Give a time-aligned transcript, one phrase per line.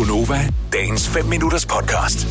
[0.00, 2.26] Gunova, dagens 5 minutters podcast.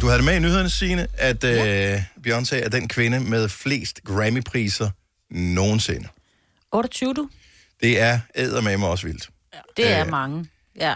[0.00, 1.94] Du havde det med i nyhederne, Signe, at ja.
[1.94, 4.90] øh, Beyoncé er den kvinde med flest Grammy-priser
[5.30, 6.08] nogensinde.
[6.72, 7.28] 28 du?
[7.82, 9.28] Det er eddermame også vildt.
[9.76, 10.10] Det er Øh.
[10.10, 10.46] mange.
[10.80, 10.94] Ja.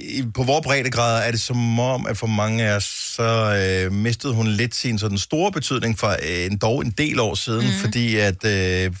[0.00, 3.92] I, på vores breddegrad er det som om, at for mange af os, så øh,
[3.92, 7.66] mistede hun lidt sin sådan store betydning for øh, en, dog en del år siden,
[7.66, 7.72] mm.
[7.80, 8.92] fordi at, øh,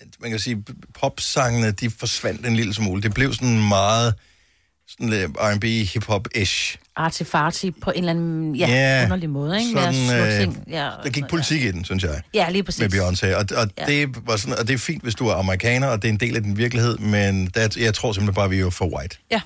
[0.00, 0.64] at man kan sige,
[1.00, 3.02] popsangene, de forsvandt en lille smule.
[3.02, 4.14] Det blev sådan meget
[4.88, 6.76] sådan lidt R&B, hip-hop-ish.
[6.96, 9.70] Artifarti på en eller anden ja, Ja, underlig måde, ikke?
[9.80, 10.64] Sådan, øh, ting.
[10.70, 12.22] Ja, Der gik politik i den, synes jeg.
[12.34, 12.80] Ja, lige præcis.
[12.80, 13.92] med Beyoncé, og, og, Ja.
[13.92, 14.00] ja.
[14.00, 16.20] det var sådan, og det er fint, hvis du er amerikaner, og det er en
[16.20, 19.16] del af din virkelighed, men der, jeg tror simpelthen bare, vi er for white.
[19.30, 19.40] Ja.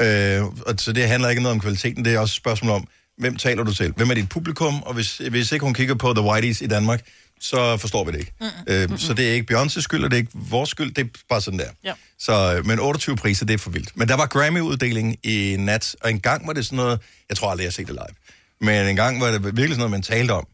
[0.00, 2.86] Øh, og så det handler ikke noget om kvaliteten, det er også et spørgsmål om,
[3.18, 3.92] hvem taler du til?
[3.96, 4.82] Hvem er dit publikum?
[4.82, 7.00] Og hvis, hvis ikke hun kigger på The Whiteys i Danmark,
[7.40, 8.32] så forstår vi det ikke.
[8.40, 11.04] Mm, øh, Så det er ikke Beyoncé's skyld, og det er ikke vores skyld, det
[11.04, 11.68] er bare sådan der.
[11.84, 11.92] Ja.
[12.18, 13.96] Så, øh, men 28 priser, det er for vildt.
[13.96, 17.50] Men der var Grammy-uddeling i nat, og en gang var det sådan noget, jeg tror
[17.50, 18.16] aldrig, jeg har set det live,
[18.60, 20.46] men en gang var det virkelig sådan noget, man talte om.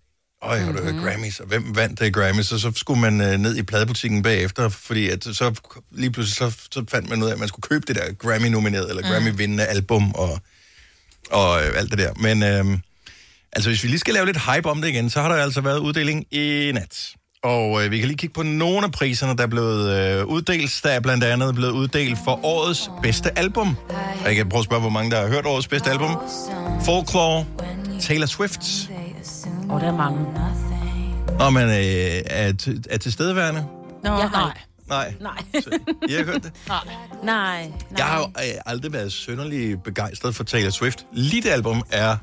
[0.43, 2.53] Øj, har du hørt Grammys, og hvem vandt det Grammys?
[2.53, 5.55] Og så skulle man øh, ned i pladebutikken bagefter, fordi at så
[5.91, 8.89] lige pludselig så, så fandt man ud af, at man skulle købe det der Grammy-nomineret,
[8.91, 10.41] eller Grammy-vindende album, og,
[11.31, 12.12] og øh, alt det der.
[12.17, 12.78] Men øh,
[13.53, 15.61] altså, hvis vi lige skal lave lidt hype om det igen, så har der altså
[15.61, 17.09] været uddeling i nat.
[17.45, 20.81] Og øh, vi kan lige kigge på nogle af priserne, der er blevet øh, uddelt.
[20.83, 23.77] Der er blandt andet blevet uddelt for årets bedste album.
[24.20, 26.11] Og jeg kan prøve at spørge, hvor mange der har hørt årets bedste album.
[26.84, 27.45] Folklore,
[28.01, 28.61] Taylor Swift,
[29.69, 30.19] Og der er mange.
[31.39, 32.53] Nå, men øh, er,
[32.91, 33.67] er tilstedeværende?
[34.05, 34.59] Nå, Jeg har nej.
[34.93, 35.15] Nej.
[35.21, 35.37] Nej.
[36.09, 36.53] I har hørt det?
[36.69, 36.85] nej.
[37.23, 37.71] nej.
[37.98, 41.07] Jeg har jo øh, aldrig været sønderlig begejstret for Taylor Swift.
[41.12, 42.17] Lige det album er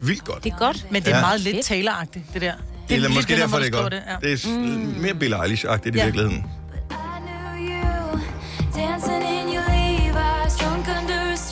[0.00, 0.44] vildt godt.
[0.44, 0.86] Det er godt.
[0.90, 1.20] Men det er Ja.
[1.20, 1.66] meget lidt Fedt.
[1.88, 2.52] Taylor-agtigt, det der.
[2.88, 3.92] det er lige måske derfor, det er godt.
[3.92, 4.28] Det, ja.
[4.28, 4.94] Det er Mm.
[5.00, 6.04] mere Billie Eilish-agtigt i Ja.
[6.04, 6.44] virkeligheden.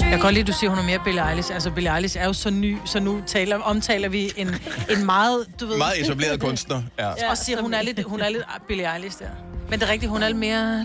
[0.00, 1.54] Jeg kan godt lide, at du siger, at hun er mere Billie Eilish.
[1.54, 4.48] Altså, Billie Eilish er jo så ny, så nu taler, omtaler vi en,
[4.90, 5.78] en meget, du ved...
[5.78, 6.82] Meget etableret kunstner.
[6.98, 7.08] Ja.
[7.08, 9.26] Ja, og siger, hun er lidt, hun er lidt Billie Eilish der.
[9.70, 10.84] Men det er rigtigt, hun er lidt mere,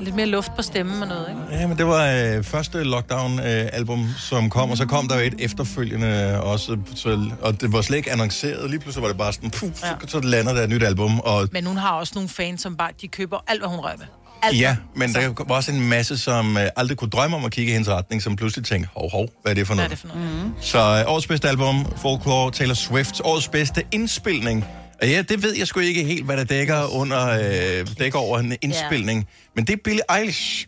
[0.00, 1.40] lidt mere luft på stemmen og noget, ikke?
[1.60, 5.26] Ja, men det var øh, første lockdown-album, øh, som kom, og så kom der jo
[5.26, 8.70] et efterfølgende også, så, og det var slet ikke annonceret.
[8.70, 9.74] Lige pludselig var det bare sådan, puh, Ja.
[9.74, 12.76] så, så lander der et nyt album, og Men hun har også nogle fans, som
[12.76, 14.06] bare, de køber alt, hvad hun rører ved.
[14.42, 14.60] Alt.
[14.60, 17.70] Ja, men der var også en masse, som øh, aldrig kunne drømme om at kigge
[17.70, 20.02] i hendes retning, som pludselig tænkte, hov, hov, hvad er det for Hvad er noget?
[20.02, 20.44] det for noget?
[20.44, 20.52] Mm.
[20.60, 24.64] Så øh, årets bedste album, Folklore, Taylor Swift, årets bedste indspilning.
[25.02, 28.52] Ja, det ved jeg sgu ikke helt, hvad der dækker under, øh, dækker over en
[28.62, 29.26] indspilning.
[29.56, 30.66] Men det er Billie Eilish,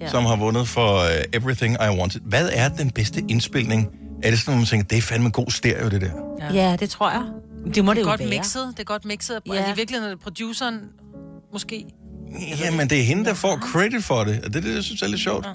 [0.00, 0.08] Ja.
[0.10, 2.20] som har vundet for øh, Everything I Wanted.
[2.24, 3.88] Hvad er den bedste indspilning?
[4.22, 6.10] Er det sådan, at man tænker, det er fandme god stereo, det der?
[6.54, 7.22] Ja, det tror jeg.
[7.74, 8.28] Det må det, Det er godt være.
[8.28, 9.40] mixet, det er godt mixet.
[9.46, 9.54] Ja.
[9.54, 9.60] Ja.
[9.62, 10.78] Er det virkelig noget produceren,
[11.52, 11.84] måske?
[12.64, 14.40] Ja, men det er hende, der får credit for det.
[14.44, 15.46] Og det er det, jeg synes er lidt sjovt.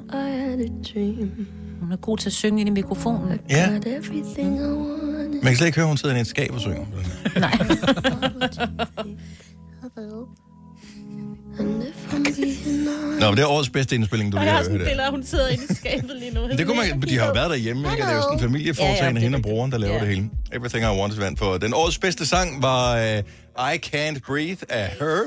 [1.82, 3.40] Hun er god til at synge ind i mikrofonen.
[3.50, 3.70] Ja.
[5.44, 6.86] Man kan slet ikke høre, hun sidder i et skab og synger.
[7.40, 7.52] Nej.
[13.20, 15.48] Nå, men det er årets bedste indspilling, du Og lige jeg har sådan hun sidder
[15.48, 16.48] inde i skabet lige nu.
[16.50, 18.04] Det kunne man, de har jo været derhjemme, ikke?
[18.04, 20.00] Og Det er jo sådan en familieforetagende, Ja, ja, hende og broren, der laver Ja.
[20.00, 20.30] det hele.
[20.54, 21.58] Everything I Want is vandt på.
[21.58, 25.22] Den årets bedste sang var uh, I Can't Breathe af Her.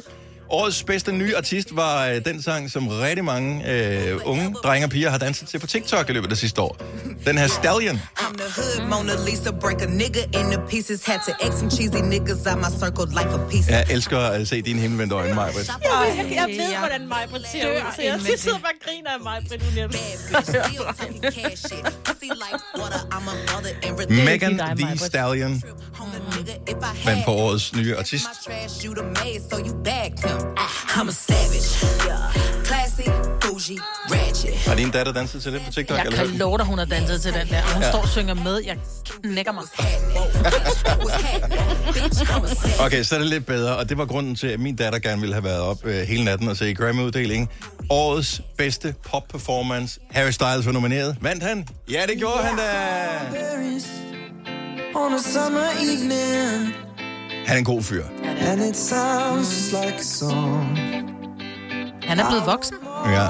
[0.52, 3.50] Årets bedste nye artist var uh, den sang, som rigtig mange
[4.14, 6.76] uh, unge drenge og piger har danset til på TikTok i løbet af sidste år.
[7.26, 8.00] Den her Stallion.
[8.18, 11.06] I'm the hood Mona Lisa, break a nigga into pieces.
[11.06, 13.72] Had to X some cheesy niggas out my circle like a piece.
[13.72, 15.68] Jeg elsker at se dine himmelvendte øjne, Majbrit.
[15.68, 19.20] Jeg, jeg ved, hvordan mig ser ud, så jeg sidder bare og griner af
[23.66, 24.24] and everything.
[24.24, 25.00] Megan Thee Maj-Brit.
[25.00, 25.62] Stallion
[27.04, 28.26] vandt på årets nye artist.
[30.96, 31.70] I'm a savage.
[32.64, 33.08] Classy,
[33.40, 33.78] bougie,
[34.10, 34.54] ratchet.
[34.54, 35.98] Har din datter danset til det på TikTok?
[35.98, 36.38] Jeg eller kan hvad?
[36.38, 37.62] love dig, hun har danset til den der.
[37.62, 37.90] Og hun ja.
[37.90, 38.60] står og synger med.
[38.66, 38.76] Jeg
[39.22, 39.62] knækker mig.
[42.80, 45.20] Okay, så er det lidt bedre, og det var grunden til, at min datter gerne
[45.20, 47.48] ville have været op øh, hele natten og se Grammy-uddelingen.
[47.90, 50.00] Årets bedste pop-performance.
[50.10, 51.16] Harry Styles var nomineret.
[51.20, 51.68] Vandt han?
[51.90, 52.72] Ja, det gjorde han da!
[54.94, 56.74] on a summer evening,
[57.46, 58.04] Han er en god fyr.
[58.24, 60.78] and it sounds just like a song.
[62.02, 62.76] Han er blevet voksen.
[63.06, 63.28] Ja.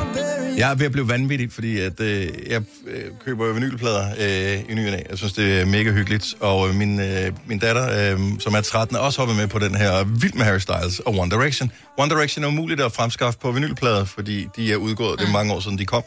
[0.57, 4.75] Jeg er ved at blive vanvittig, fordi at, øh, jeg øh, køber vinylplader øh, i
[4.75, 5.07] ny og.
[5.11, 6.35] Jeg synes, det er mega hyggeligt.
[6.41, 9.59] Og øh, min, øh, min datter, øh, som er 13, er også hoppet med på
[9.59, 11.71] den her Vild med Harry Styles og One Direction.
[11.99, 15.19] One Direction er umuligt at fremskaffe på vinylplader, fordi de er udgået.
[15.21, 16.03] Det er mange år siden, de kom.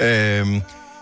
[0.00, 0.46] Øh,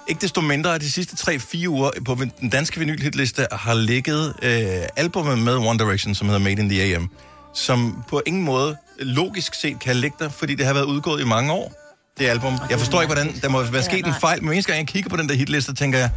[0.09, 4.83] ikke desto mindre, at de sidste 3-4 uger på den danske vinylhitliste har ligget øh,
[4.97, 7.11] albumet med One Direction, som hedder Made in the AM,
[7.55, 11.25] som på ingen måde logisk set kan ligge der, fordi det har været udgået i
[11.25, 11.73] mange år.
[12.19, 12.59] det album.
[12.71, 15.11] Jeg forstår ikke, hvordan der må være sket en fejl, men eneste gang jeg kigger
[15.11, 16.11] på den der hitliste, tænker jeg,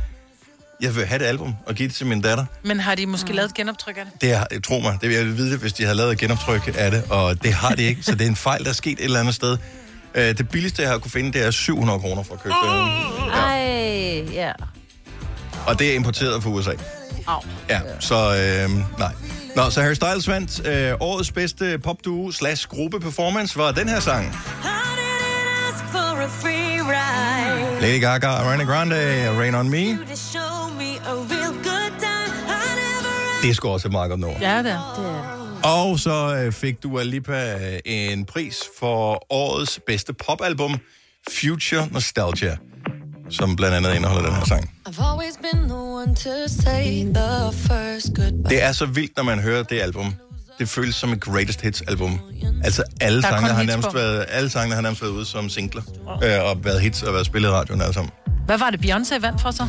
[0.81, 2.45] jeg vil have det album og give det til min datter.
[2.63, 4.21] Men har de måske lavet et genoptryk af det?
[4.21, 6.91] Det er, tro mig, det vil jeg vide, hvis de har lavet et genoptryk af
[6.91, 9.03] det, og det har de ikke, så det er en fejl, der er sket et
[9.03, 9.57] eller andet sted.
[10.16, 13.34] Øh, Det billigste, jeg har kunne finde, det er 700 kroner for at købe det.
[13.34, 14.52] Ej, ja.
[15.68, 16.72] Og det er importeret fra USA.
[17.28, 17.40] Au.
[17.70, 19.12] Ja, så øh, nej.
[19.56, 24.00] Nå, så Harry Styles vandt øh, årets bedste popduo slash gruppe performance var den her
[24.00, 24.36] sang.
[27.82, 29.78] Lady Gaga, Ariana Grande, Rain On Me.
[33.42, 34.38] Det er sgu også et meget godt nummer.
[34.42, 35.38] Ja, det er.
[35.64, 40.78] Og så øh, fik Dua Lipa øh, en pris for årets bedste popalbum,
[41.42, 42.58] Future Nostalgia,
[43.30, 44.72] som blandt andet indeholder den her sang.
[48.50, 50.16] Det er så vildt, når man hører det album.
[50.60, 52.20] Det føles som et greatest hits album.
[52.64, 53.94] Altså alle Der er sangene har nærmest på.
[53.94, 55.82] været, alle sangene har nærmest været ude som singler.
[56.24, 58.12] Øh, og været hits og været spillet i radioen alle sammen.
[58.46, 59.68] Hvad var det, Beyoncé vandt for sig?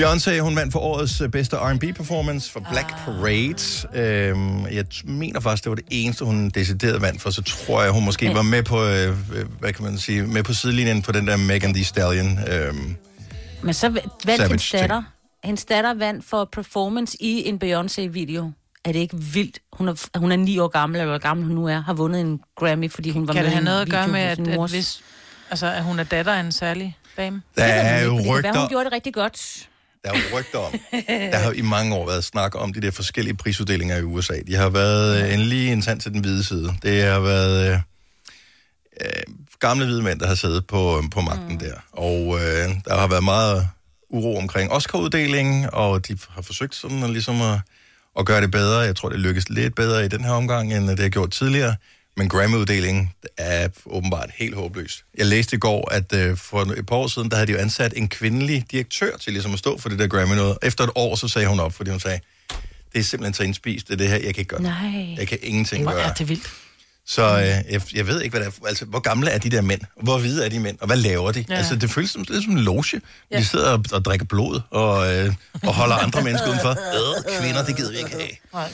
[0.00, 3.88] Beyoncé, hun vandt for årets øh, bedste R&B performance for Black Parade.
[3.94, 7.30] Øhm, jeg mener faktisk, det var det eneste, hun decideret vandt for.
[7.30, 10.42] Så tror jeg, hun måske var med på, øh, øh, hvad kan man sige, med
[10.42, 12.38] på sidelinjen på den der Megan Thee Stallion.
[12.48, 12.96] Øhm,
[13.62, 13.88] Men så
[14.24, 15.02] vandt hendes datter.
[15.44, 18.52] Hendes datter vandt for performance i en Beyoncé-video.
[18.84, 19.58] Er det ikke vildt?
[19.72, 22.20] Hun er, hun er ni år gammel, eller hvor gammel hun nu er, har vundet
[22.20, 24.20] en Grammy, fordi hun var Kan med det i have en noget at gøre med,
[24.20, 25.02] at, at, hvis,
[25.50, 27.42] altså, at hun er datter af en særlig dame?
[27.56, 29.68] der Det er jo men det kan være, rygter, hun gjorde det rigtig godt.
[30.04, 30.72] Der er jo rygter om.
[31.32, 34.34] Der har i mange år været snak om de der forskellige prisuddelinger i USA.
[34.46, 36.74] De har været øh, en lige en tand til den hvide side.
[36.82, 37.78] Det har været øh,
[39.00, 41.58] øh, gamle hvide mænd, der har siddet på, på magten mm.
[41.58, 41.74] der.
[41.92, 43.68] Og øh, der har været meget
[44.10, 47.58] uro omkring Oscar-uddelingen, og de har forsøgt sådan at, ligesom at,
[48.18, 48.78] at gøre det bedre.
[48.78, 51.76] Jeg tror, det lykkes lidt bedre i den her omgang, end det har gjort tidligere.
[52.16, 55.04] Men Grammy-uddelingen er åbenbart helt håbløs.
[55.18, 57.58] Jeg læste i går, at øh, for et par år siden, der havde de jo
[57.58, 60.58] ansat en kvindelig direktør til ligesom at stå for det der Grammy noget.
[60.62, 62.20] Efter et år, så sagde hun op, fordi hun sagde,
[62.92, 64.62] det er simpelthen så indspist, det, er det her, jeg kan ikke gøre.
[64.62, 65.14] Nej.
[65.18, 66.02] Jeg kan ingenting Hvor gøre.
[66.02, 66.50] er det vildt.
[67.06, 68.66] Så øh, jeg, jeg ved ikke, hvad det er.
[68.66, 69.80] Altså, hvor gamle er de der mænd?
[70.02, 70.78] Hvor hvide er de mænd?
[70.80, 71.44] Og hvad laver de?
[71.48, 71.54] Ja.
[71.54, 73.00] Altså, det føles som, lidt som en loge.
[73.30, 73.38] Ja.
[73.38, 76.70] De sidder og, og drikker blod og, øh, og holder andre mennesker udenfor.
[76.70, 78.28] Øh, kvinder, det gider vi ikke have.
[78.52, 78.68] Nej.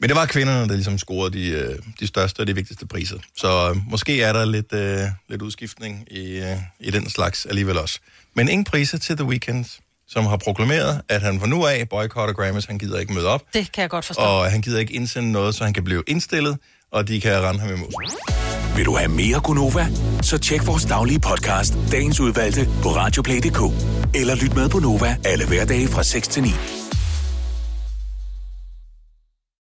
[0.00, 3.16] Men det var kvinderne, der ligesom scorede de, øh, de største og de vigtigste priser.
[3.36, 7.78] Så øh, måske er der lidt, øh, lidt udskiftning i, øh, i den slags alligevel
[7.78, 7.98] også.
[8.34, 9.64] Men ingen priser til The Weeknd,
[10.08, 12.64] som har proklameret, at han fra nu af boykotter Grammys.
[12.64, 14.22] Han gider ikke møde op, Det kan jeg godt forstå.
[14.22, 16.58] og han gider ikke indsende noget, så han kan blive indstillet,
[16.92, 18.26] og de kan rende ham imod.
[18.76, 19.86] Vil du have mere Gunova?
[20.22, 23.60] Så tjek vores daglige podcast, dagens udvalgte, på radioplay.dk.
[24.14, 26.48] Eller lyt med på Nova alle hverdage fra 6 til 9.